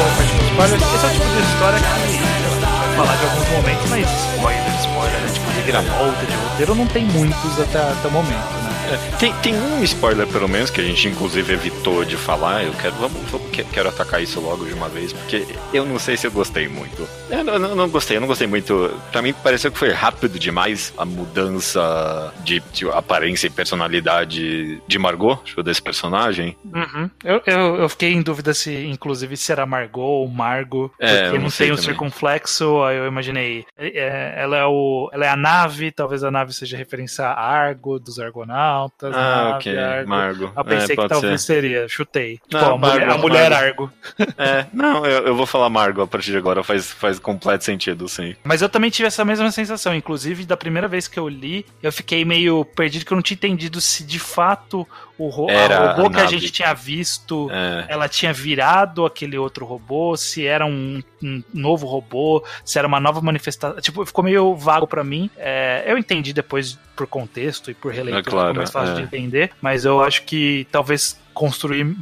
[0.55, 4.07] para parte Esse é o tipo de história que vai falar de alguns momentos, mas
[4.33, 5.29] spoiler, spoiler, né?
[5.33, 8.66] tipo de gravata, de roteiro, não tem muitos até, até o momento, né?
[8.89, 12.63] É, tem, tem um spoiler, pelo menos, que a gente inclusive evitou de falar.
[12.63, 16.15] Eu quero, vamos, vamos, quero atacar isso logo de uma vez, porque eu não sei
[16.15, 17.05] se eu gostei muito.
[17.29, 18.89] Eu não, não, não gostei, eu não gostei muito.
[19.11, 24.99] Pra mim, pareceu que foi rápido demais a mudança de, de aparência e personalidade de
[24.99, 26.55] Margot, tipo, desse personagem.
[26.63, 27.09] Uhum.
[27.25, 31.37] Eu, eu, eu, fiquei em dúvida se, inclusive, se era Margot ou Margo, é, porque
[31.37, 32.81] não, não tem o um circunflexo.
[32.83, 33.65] Aí eu imaginei.
[33.77, 37.99] É, ela, é o, ela é a nave, talvez a nave seja referência a Argo,
[37.99, 39.13] dos Argonautas astronautas.
[39.15, 39.77] Ah, ok.
[39.77, 40.09] Argo.
[40.09, 40.51] Margo.
[40.55, 41.53] Eu pensei é, que talvez ser.
[41.53, 41.87] seria.
[41.87, 42.39] Chutei.
[42.51, 43.91] Não, a, Margo, mulher, a mulher Argo.
[44.37, 46.63] É, não, eu, eu, vou falar Margo a partir de agora.
[46.63, 48.35] Faz, faz completo sentido, sim.
[48.43, 49.95] Mas eu também tive essa mesma sensação.
[49.95, 53.35] Inclusive, da primeira vez que eu li, eu fiquei meio perdido, que eu não tinha
[53.35, 54.87] entendido se de fato
[55.17, 57.85] o ro era robô a que a gente tinha visto, é.
[57.89, 62.99] ela tinha virado aquele outro robô, se era um, um, novo robô, se era uma
[62.99, 63.81] nova manifestação.
[63.81, 65.29] Tipo, ficou meio vago para mim.
[65.37, 68.97] É, eu entendi depois por contexto e por releitura, é claro, mais fácil é.
[68.97, 71.95] de entender, mas eu acho que talvez construir,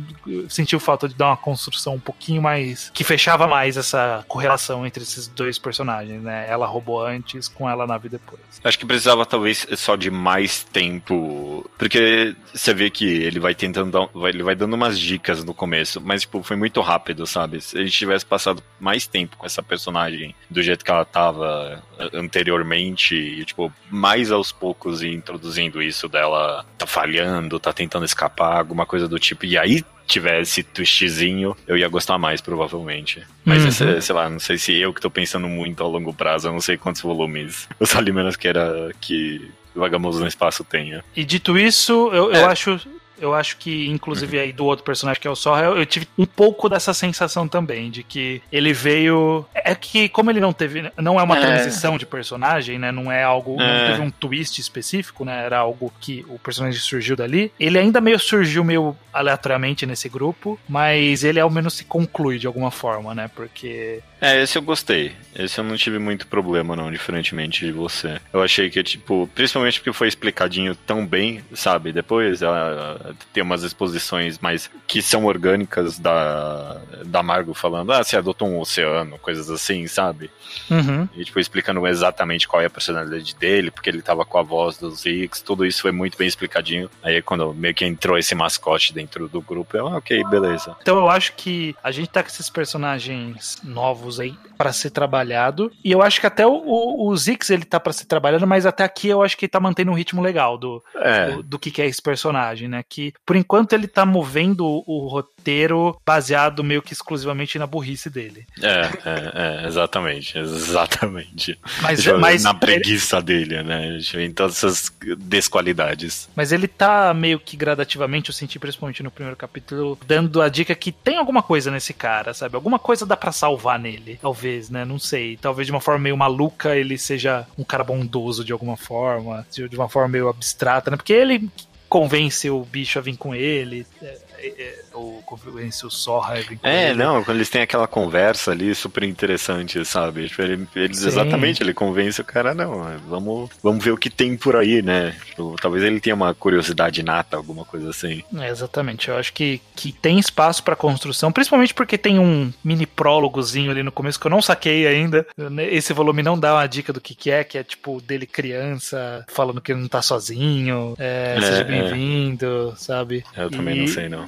[0.47, 2.89] sentiu falta de dar uma construção um pouquinho mais.
[2.93, 6.45] que fechava mais essa correlação entre esses dois personagens, né?
[6.47, 8.39] Ela roubou antes com ela nave depois.
[8.63, 11.69] Acho que precisava talvez só de mais tempo.
[11.77, 15.99] Porque você vê que ele vai tentando dar, ele vai dando umas dicas no começo,
[15.99, 17.59] mas tipo, foi muito rápido, sabe?
[17.59, 21.83] Se a gente tivesse passado mais tempo com essa personagem do jeito que ela tava
[22.13, 28.85] anteriormente, e tipo, mais aos poucos introduzindo isso dela tá falhando, tá tentando escapar, alguma
[28.85, 33.23] coisa do tipo, e aí tivesse twistzinho, eu ia gostar mais, provavelmente.
[33.43, 33.71] Mas, uhum.
[33.71, 36.53] sei, sei lá, não sei se eu que tô pensando muito a longo prazo, eu
[36.53, 41.03] não sei quantos volumes o Salimenas queira que Vagabundo no Espaço tenha.
[41.15, 42.41] E dito isso, eu, é.
[42.41, 42.79] eu acho
[43.19, 44.43] eu acho que, inclusive, uhum.
[44.43, 47.47] aí do outro personagem que é o Sorra, eu, eu, tive um pouco dessa sensação
[47.47, 49.45] também, de que ele veio.
[49.53, 50.91] É que, como ele não teve.
[50.97, 51.41] Não é uma é.
[51.41, 52.91] transição de personagem, né?
[52.91, 53.61] Não é algo.
[53.61, 53.65] É.
[53.65, 55.45] Não teve um twist específico, né?
[55.45, 57.51] Era algo que o personagem surgiu dali.
[57.59, 62.47] Ele ainda meio surgiu meio aleatoriamente nesse grupo, mas ele ao menos se conclui de
[62.47, 63.29] alguma forma, né?
[63.33, 64.01] Porque.
[64.19, 65.13] É, esse eu gostei.
[65.35, 68.19] Esse eu não tive muito problema, não, diferentemente de você.
[68.33, 71.91] Eu achei que, tipo, principalmente porque foi explicadinho tão bem, sabe?
[71.91, 78.17] Depois ela Tem umas exposições mais que são orgânicas da, da Margo falando, ah, você
[78.17, 80.29] adotou um oceano, coisas assim, sabe?
[80.69, 81.07] Uhum.
[81.15, 84.77] E tipo, explicando exatamente qual é a personalidade dele, porque ele tava com a voz
[84.77, 86.89] dos Ziggs, tudo isso foi muito bem explicadinho.
[87.03, 90.75] Aí quando meio que entrou esse mascote dentro do grupo, eu, ah, ok, beleza.
[90.81, 95.71] Então eu acho que a gente tá com esses personagens novos aí para ser trabalhado.
[95.83, 98.65] E eu acho que até o, o, o Zix ele tá para ser trabalhado, mas
[98.65, 101.31] até aqui eu acho que ele tá mantendo um ritmo legal do, É.
[101.31, 102.83] do, do que, que é esse personagem, né?
[102.95, 108.47] Que por enquanto ele tá movendo o roteiro baseado meio que exclusivamente na burrice dele.
[108.61, 111.59] É, é, é, exatamente, exatamente.
[111.81, 113.99] Mas, Tipo, mas, na preguiça dele, né?
[114.13, 116.29] Em todas essas desqualidades.
[116.33, 120.73] mas ele tá meio que gradativamente, eu senti principalmente no primeiro capítulo, dando a dica
[120.73, 122.55] que tem alguma coisa nesse cara, sabe?
[122.55, 124.85] Alguma coisa dá pra salvar nele, talvez, né?
[124.85, 125.35] Não sei.
[125.35, 129.75] Talvez de uma forma meio maluca ele seja um cara bondoso de alguma forma, de
[129.75, 130.95] uma forma meio abstrata, né?
[130.95, 131.49] Porque ele
[131.95, 134.17] convence o bicho a vir com ele, é,
[134.57, 139.03] é, é, ou convence o Sorra É, não, quando eles têm aquela conversa ali super
[139.03, 140.27] interessante, sabe?
[140.27, 141.07] Tipo, ele, eles Sim.
[141.07, 144.81] exatamente, ele convence o cara, não, é, vamos, vamos ver o que tem por aí,
[144.81, 145.15] né?
[145.27, 148.23] Tipo, talvez ele tenha uma curiosidade nata, alguma coisa assim.
[148.37, 149.09] É, exatamente.
[149.09, 153.83] Eu acho que, que tem espaço pra construção, principalmente porque tem um mini prólogozinho ali
[153.83, 155.25] no começo que eu não saquei ainda.
[155.71, 159.25] Esse volume não dá uma dica do que, que é, que é tipo dele criança,
[159.27, 163.23] falando que ele não tá sozinho, é, É, seja bem-vindo, sabe?
[163.35, 164.27] Eu também E- não sei, não.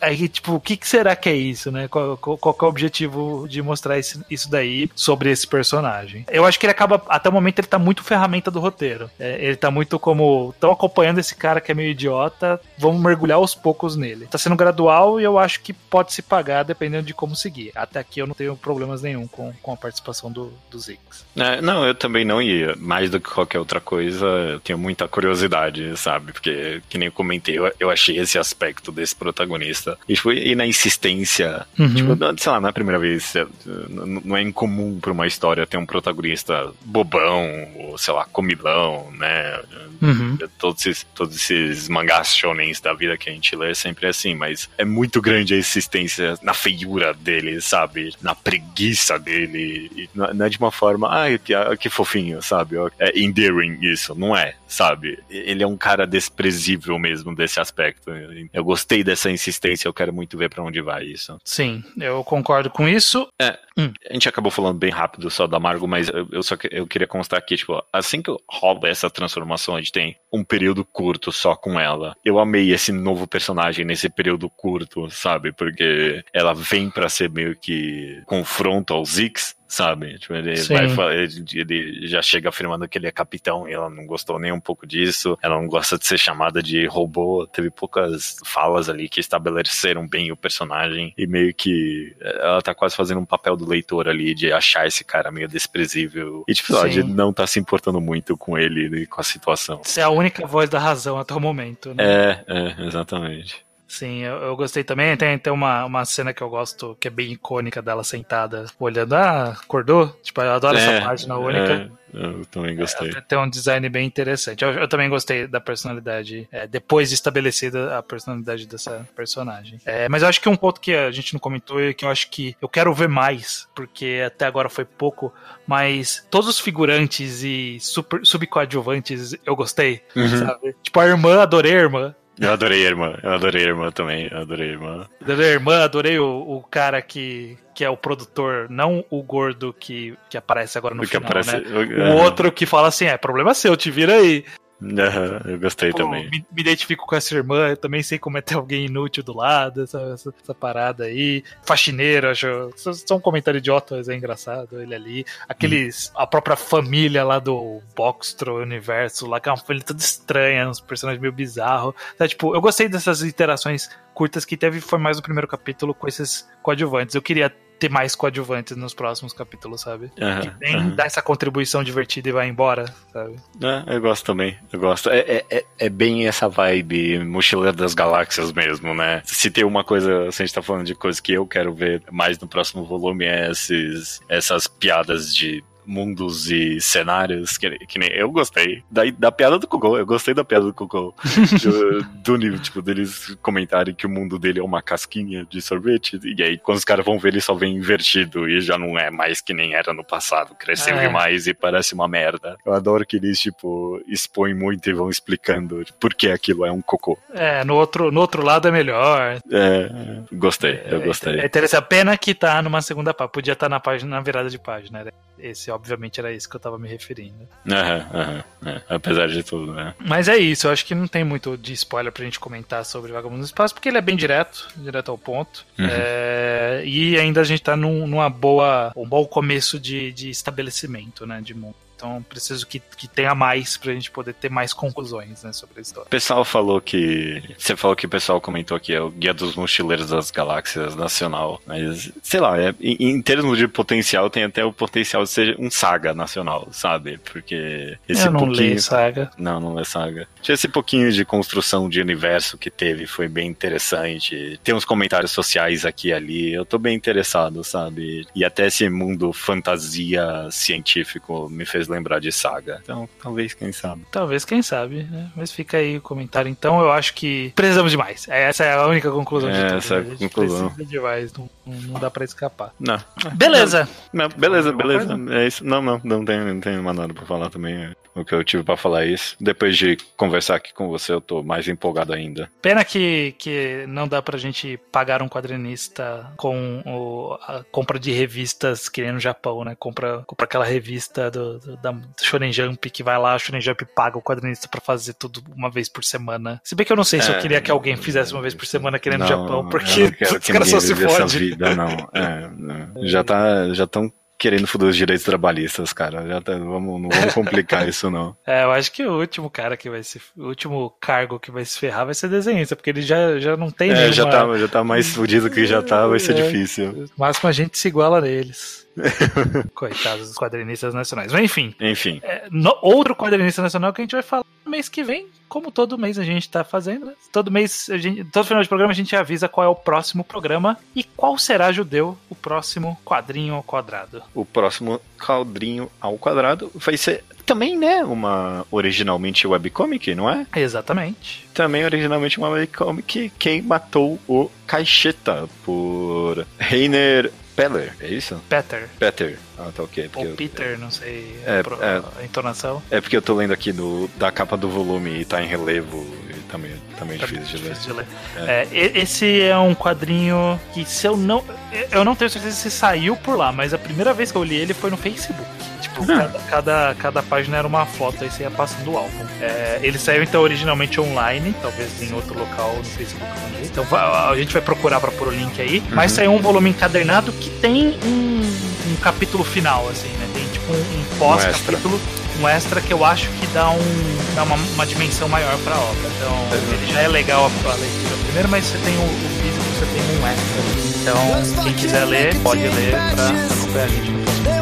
[0.00, 1.86] Aí, tipo, o que, que será que é isso, né?
[1.88, 6.24] Qual, qual, qual é o objetivo de mostrar esse- isso daí sobre esse personagem?
[6.30, 9.10] Eu acho que ele acaba, até o momento, ele tá muito ferramenta do roteiro.
[9.18, 13.36] É, ele tá muito como, estão acompanhando esse cara que é meio idiota, vamos mergulhar
[13.36, 14.26] aos poucos nele.
[14.26, 17.72] Tá sendo gradual e eu acho que pode se pagar dependendo de como seguir.
[17.74, 21.24] Até aqui eu não tenho problemas nenhum com, com a participação do, do Ziggs.
[21.36, 22.74] É, não, eu também não ia.
[22.76, 26.32] Mais do que qualquer outra coisa, eu tenho muita curiosidade, sabe?
[26.32, 29.89] Porque, que nem eu comentei, eu, eu achei esse aspecto desse protagonista.
[30.08, 31.66] E, tipo, e na insistência.
[31.78, 31.94] Uhum.
[31.94, 33.34] Tipo, sei lá, não é a primeira vez.
[33.36, 33.46] é,
[33.88, 39.60] Não é incomum pra uma história ter um protagonista bobão, ou sei lá, comilão, né?
[40.02, 40.38] Uhum.
[40.58, 44.34] Todos esses, todos esses mangás shonens da vida que a gente lê é sempre assim,
[44.34, 48.14] mas é muito grande a insistência na feiura dele, sabe?
[48.22, 49.90] Na preguiça dele.
[49.94, 52.76] E não não é de uma forma, ai, que, ah, que fofinho, sabe?
[52.98, 55.18] É endearing isso, não é, sabe?
[55.28, 58.10] Ele é um cara desprezível mesmo desse aspecto.
[58.52, 61.36] Eu gostei dessa insistência, eu quero muito ver pra onde vai isso.
[61.44, 63.28] Sim, eu concordo com isso.
[63.40, 66.86] A gente acabou falando bem rápido só da Margo, mas eu, eu só que, eu
[66.86, 71.32] queria constar aqui, tipo, assim que rola essa transformação, a gente tem um período curto
[71.32, 72.14] só com ela.
[72.24, 75.52] Eu amei esse novo personagem nesse período curto, sabe?
[75.52, 80.18] Porque ela vem pra ser meio que confronto aos Zix, sabe?
[80.18, 80.74] Tipo, ele, Sim.
[80.88, 84.50] vai, ele, ele já chega afirmando que ele é capitão e ela não gostou nem
[84.50, 85.38] um pouco disso.
[85.40, 87.46] Ela não gosta de ser chamada de robô.
[87.46, 92.96] Teve poucas falas ali que estabeleceram bem o personagem e meio que ela tá quase
[92.96, 97.04] fazendo um papel do leitor ali de achar esse cara meio desprezível e tipo, de
[97.04, 99.80] não tá se importando muito com ele e com a situação.
[99.84, 102.02] Você é a única voz da razão até o momento, né?
[102.04, 103.69] É, é, exatamente.
[103.90, 105.16] Sim, eu, eu gostei também.
[105.16, 109.14] Tem, tem uma, uma cena que eu gosto, que é bem icônica dela sentada, olhando,
[109.14, 110.16] ah, acordou?
[110.22, 111.90] Tipo, eu adoro essa página única.
[112.14, 113.10] é, eu também gostei.
[113.28, 114.62] Tem um design bem interessante.
[114.62, 119.80] Eu, eu também gostei da personalidade, é, depois de estabelecida a personalidade dessa personagem.
[119.84, 122.10] É, mas eu acho que um ponto que a gente não comentou é que eu
[122.10, 125.34] acho que eu quero ver mais, porque até agora foi pouco,
[125.66, 130.28] mas todos os figurantes e super, subcoadjuvantes eu gostei, Uhum.
[130.46, 130.76] sabe?
[130.80, 132.14] Tipo, a irmã, adorei a irmã.
[132.40, 135.06] Eu adorei a irmã, eu adorei a irmã também, eu adorei a irmã.
[135.20, 139.74] Adorei a irmã, adorei o, o cara que, que é o produtor, não o gordo
[139.78, 141.62] que, que aparece agora no Do que final, aparece- né?
[141.68, 142.22] O Aham.
[142.24, 144.44] outro que fala assim, é, problema seu, te vira aí.
[144.82, 146.30] Aham, eu gostei Pô, também.
[146.30, 149.36] Me, me identifico com essa irmã, eu também sei como é ter alguém inútil do
[149.36, 151.44] lado, essa, essa, essa parada aí.
[151.62, 152.70] Faxineiro, acho.
[152.76, 155.26] Só, um comentário idiota, mas é engraçado ele ali.
[155.48, 156.10] Aqueles.
[156.14, 160.80] A própria família lá do Boxtro Universo, lá que é uma família toda estranha, uns
[160.80, 161.94] personagens meio bizarros.
[162.16, 166.08] Tá, tipo, eu gostei dessas interações curtas que teve, foi mais no primeiro capítulo com
[166.08, 167.14] esses coadjuvantes.
[167.14, 170.10] Eu queria ter mais coadjuvantes nos próximos capítulos, sabe?
[170.14, 170.90] Que aham.
[170.94, 173.36] dá essa contribuição divertida e vai embora, sabe?
[173.62, 175.08] É, eu gosto também, eu gosto.
[175.10, 179.22] É, é, é- é bem essa vibe Mochileiro das Galáxias mesmo, né?
[179.24, 182.02] Se tem uma coisa, se a gente tá falando de coisa que eu quero ver
[182.12, 188.10] mais no próximo volume, é esses, essas piadas de mundos e cenários que, que nem
[188.12, 188.82] eu gostei.
[188.90, 191.14] Da, da piada do Google, eu gostei da piada do Google.
[192.22, 196.20] do, nível, tipo, deles comentarem que o mundo dele é uma casquinha de sorvete.
[196.22, 199.10] E aí, quando os caras vão ver, ele só vem invertido e já não é
[199.10, 200.54] mais que nem era no passado.
[200.54, 201.06] Cresceu é.
[201.06, 202.56] demais e parece uma merda.
[202.64, 206.80] Eu adoro que eles, tipo, expõem muito e vão explicando por que aquilo é um
[206.80, 207.18] cocô.
[207.34, 209.40] É, no outro, no outro lado é melhor.
[209.50, 209.90] É,
[210.32, 211.40] gostei, eu gostei.
[211.40, 211.78] É, é interessante.
[211.78, 213.32] A pena que tá numa segunda página.
[213.32, 215.04] Podia estar tá na página, na virada de página.
[215.04, 215.10] Né?
[215.38, 217.48] Esse, obviamente, era isso que eu tava me referindo.
[217.66, 218.44] Aham, aham.
[218.66, 219.94] É, apesar de tudo, né?
[219.98, 223.10] Mas é isso, eu acho que não tem muito de spoiler pra gente comentar sobre
[223.10, 225.64] Vagabundo no Espaço, porque ele é bem direto, direto ao ponto.
[225.78, 225.86] Uhum.
[225.88, 231.26] É, e ainda a gente tá num, numa boa, um bom começo de, de estabelecimento,
[231.26, 231.74] né, de mundo.
[232.00, 235.82] Então preciso que, que tenha mais pra gente poder ter mais conclusões né, sobre a
[235.82, 236.06] história.
[236.06, 237.42] O pessoal falou que.
[237.58, 241.60] Você falou que o pessoal comentou que é o Guia dos Mochileiros das Galáxias Nacional.
[241.66, 245.56] Mas, sei lá, é, em, em, termos de potencial, tem até o potencial de ser
[245.58, 247.18] um saga nacional, sabe?
[247.18, 248.80] Porque esse Eu não pouquinho.
[248.80, 249.30] Saga.
[249.36, 250.26] Não, não é saga.
[250.48, 254.58] Esse pouquinho de construção de universo que teve, foi bem interessante.
[254.64, 256.54] Tem uns comentários sociais aqui e ali.
[256.54, 258.26] Eu tô bem interessado, sabe?
[258.34, 262.80] E até esse mundo fantasia científico me fez lembrar de Saga.
[262.82, 264.02] Então, talvez, quem sabe.
[264.10, 265.30] Talvez, quem sabe, né?
[265.36, 266.48] Mas fica aí o comentário.
[266.48, 268.26] Então, eu acho que precisamos de mais.
[268.28, 269.76] Essa é a única conclusão é, de tudo.
[269.76, 270.68] Essa é a, conclusão.
[270.68, 272.72] Precisa de mais, não, não dá pra escapar.
[272.78, 272.98] Não.
[273.34, 273.88] Beleza.
[274.12, 275.18] Não, beleza, beleza.
[275.30, 275.64] É isso.
[275.64, 277.94] Não, não, não tem, não tem mais nada pra falar também.
[278.14, 279.36] O que eu tive pra falar é isso.
[279.40, 282.50] Depois de conversar aqui com você, eu tô mais empolgado ainda.
[282.60, 288.10] Pena que, que não dá pra gente pagar um quadrinista com o, a compra de
[288.12, 289.76] revistas que nem no Japão, né?
[289.78, 293.84] Compra, compra aquela revista do, do da Shonen Jump que vai lá, a Shonen Jump
[293.94, 296.60] paga o quadrinista para fazer tudo uma vez por semana.
[296.64, 297.40] Se bem que eu não sei é, se eu é.
[297.40, 300.04] queria que alguém fizesse uma vez por semana aqui no Japão, porque
[300.36, 301.56] os caras só se fodem.
[301.56, 303.06] Não, é, não.
[303.06, 306.26] Já tá, já estão querendo foder os direitos trabalhistas, cara.
[306.26, 308.34] Já tá, vamos, não vamos complicar isso, não.
[308.46, 310.18] É, eu acho que o último cara que vai se.
[310.34, 313.70] O último cargo que vai se ferrar vai ser desenhista, porque ele já, já não
[313.70, 313.90] tem.
[313.90, 316.92] É, já, tá, já tá mais fudido que já tá, vai ser é, difícil.
[316.92, 318.88] No máximo a gente se iguala neles.
[319.74, 321.32] Coitados dos quadrinistas nacionais.
[321.32, 321.74] Mas enfim.
[321.78, 322.20] Enfim.
[322.22, 325.98] É, no, outro quadrinista nacional que a gente vai falar mês que vem, como todo
[325.98, 327.12] mês a gente tá fazendo, né?
[327.32, 330.22] Todo mês, a gente, todo final de programa a gente avisa qual é o próximo
[330.22, 334.22] programa e qual será, Judeu, o próximo quadrinho ao quadrado.
[334.32, 340.46] O próximo quadrinho ao quadrado vai ser também, né, uma originalmente webcomic, não é?
[340.54, 341.48] Exatamente.
[341.52, 348.40] Também originalmente uma webcomic, quem matou o Caixeta por Reiner Peller, é isso?
[348.48, 348.88] Peter.
[348.98, 349.38] Peter.
[349.58, 350.10] Ah, tá ok.
[350.14, 352.82] Ou eu, Peter, é, não sei é, a, é, a entonação.
[352.90, 356.06] É porque eu tô lendo aqui do, da capa do volume e tá em relevo
[356.30, 357.72] e também, também é tá difícil, de ler.
[357.72, 358.06] Difícil de ler.
[358.36, 358.68] É.
[358.72, 361.44] É, esse é um quadrinho que se eu não...
[361.90, 364.56] Eu não tenho certeza se saiu por lá, mas a primeira vez que eu li
[364.56, 365.48] ele foi no Facebook.
[365.92, 366.16] Tipo, ah.
[366.16, 369.24] cada, cada, cada, página era uma foto, aí você ia passando o álbum.
[369.40, 373.30] É, ele saiu então originalmente online, talvez em outro local no Facebook.
[373.62, 375.78] Então a gente vai procurar para pôr o link aí.
[375.78, 375.86] Uhum.
[375.90, 380.28] Mas saiu um volume encadernado que tem um, um capítulo final, assim, né?
[380.32, 382.00] Tem tipo um, um pós-capítulo,
[382.40, 386.10] um, extra que eu acho que dá, um, dá uma, uma dimensão maior pra obra.
[386.16, 386.74] Então uhum.
[386.74, 389.86] ele já é legal a, a leitura primeiro, mas você tem o, o físico, você
[389.86, 390.80] tem um extra.
[391.00, 394.59] Então, quem quiser ler, pode ler pra acompanhar a gente no próximo.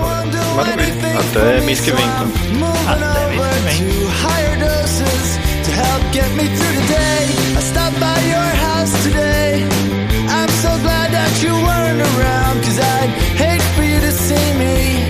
[0.58, 1.20] Maravilha.
[1.20, 2.26] Até mês que vem, então.
[2.88, 4.08] Até mês que vem.
[6.10, 6.86] Get me through the
[7.58, 9.62] I stopped by your house today.
[10.28, 15.04] I'm so glad that you weren't around, cause I'd hate for you to see me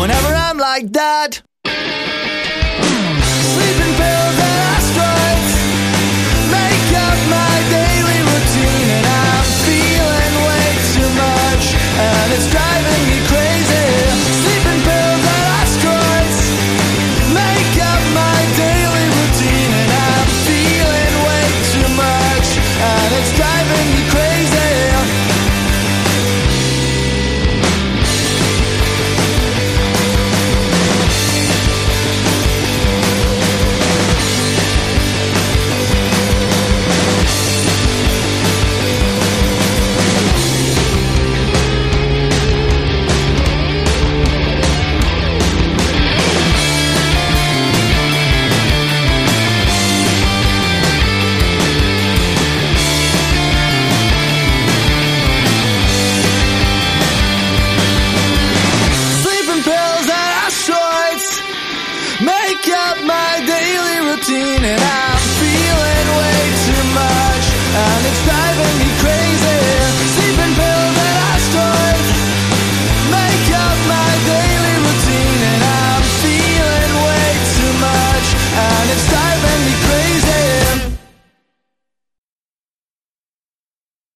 [0.00, 1.42] whenever I'm like that.